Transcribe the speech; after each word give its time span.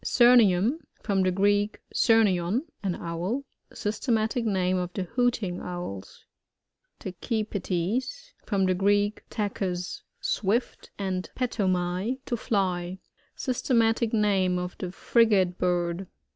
Syrnium.— 0.03 0.79
From 1.03 1.21
the 1.21 1.29
Greek, 1.29 1.79
surnton, 1.93 2.65
an 2.81 2.95
owl. 2.95 3.43
Systematic 3.71 4.45
name 4.45 4.77
of 4.77 4.91
the 4.93 5.03
Hooting 5.03 5.59
Owls. 5.61 6.25
TACHYPETEs. 6.97 8.33
From 8.43 8.65
the 8.65 8.73
Greek, 8.73 9.21
taehus 9.29 10.01
swift, 10.19 10.89
and 10.97 11.29
petomai^ 11.35 12.17
to 12.25 12.35
fly. 12.35 12.97
Syate. 13.37 13.75
matic 13.77 14.11
name 14.11 14.57
of 14.57 14.75
the 14.79 14.91
Frigate 14.91 15.59
bird. 15.59 16.07